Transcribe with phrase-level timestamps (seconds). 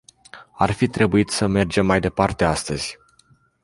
[0.53, 2.97] Ar fi trebuit să mergem mai departe astăzi.